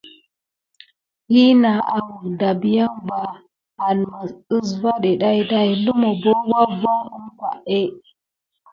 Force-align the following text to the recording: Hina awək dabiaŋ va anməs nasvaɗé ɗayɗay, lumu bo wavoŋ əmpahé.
Hina 1.33 1.73
awək 1.97 2.21
dabiaŋ 2.39 2.89
va 3.09 3.21
anməs 3.89 4.31
nasvaɗé 4.51 5.11
ɗayɗay, 5.21 5.69
lumu 5.83 6.09
bo 6.21 6.31
wavoŋ 6.51 7.01
əmpahé. 7.17 7.79